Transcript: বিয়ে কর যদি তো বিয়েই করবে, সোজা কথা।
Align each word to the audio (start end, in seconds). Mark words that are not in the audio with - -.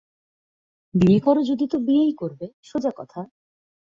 বিয়ে 0.93 1.19
কর 1.19 1.37
যদি 1.43 1.65
তো 1.67 1.77
বিয়েই 1.79 2.13
করবে, 2.13 2.45
সোজা 2.63 2.91
কথা। 2.97 3.21